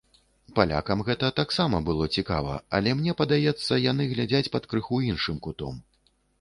[0.59, 5.81] Палякам гэта таксама было цікава, але мне падаецца, яны глядзяць пад крыху іншым кутом.